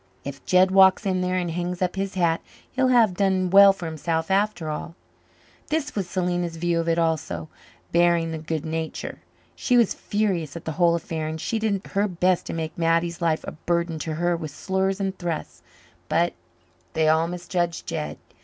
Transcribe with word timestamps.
"If 0.23 0.43
Jed 0.47 0.71
walks 0.71 1.05
in 1.05 1.21
there 1.21 1.35
and 1.37 1.51
hangs 1.51 1.79
up 1.79 1.95
his 1.95 2.15
hat 2.15 2.41
he'll 2.71 2.87
have 2.87 3.13
done 3.13 3.51
well 3.51 3.71
for 3.71 3.85
himself 3.85 4.31
after 4.31 4.67
all." 4.67 4.95
This 5.67 5.93
was 5.93 6.09
Selena's 6.09 6.55
view 6.57 6.79
of 6.79 6.89
it 6.89 6.97
also, 6.97 7.49
barring 7.91 8.31
the 8.31 8.39
good 8.39 8.65
nature. 8.65 9.19
She 9.55 9.77
was 9.77 9.93
furious 9.93 10.55
at 10.55 10.65
the 10.65 10.71
whole 10.71 10.95
affair, 10.95 11.27
and 11.27 11.39
she 11.39 11.59
did 11.59 11.85
her 11.91 12.07
best 12.07 12.47
to 12.47 12.53
make 12.53 12.75
Mattie's 12.75 13.21
life 13.21 13.43
a 13.47 13.51
burden 13.51 13.99
to 13.99 14.15
her 14.15 14.35
with 14.35 14.49
slurs 14.49 14.99
and 14.99 15.15
thrusts. 15.19 15.61
But 16.09 16.33
they 16.93 17.07
all 17.07 17.27
misjudged 17.27 17.85
Jed. 17.85 18.17